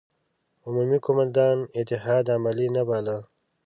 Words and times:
عمومي 0.65 0.97
قوماندان 1.05 1.57
اتحاد 1.79 2.25
عملي 2.35 2.67
نه 2.75 2.83
باله. 2.87 3.17